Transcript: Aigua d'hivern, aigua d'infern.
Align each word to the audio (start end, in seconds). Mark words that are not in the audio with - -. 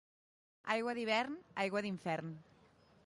Aigua 0.75 0.95
d'hivern, 0.99 1.37
aigua 1.65 1.83
d'infern. 1.87 2.33